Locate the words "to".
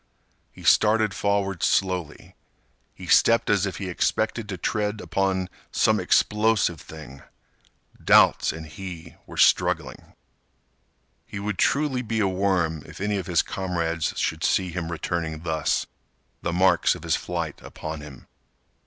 4.49-4.57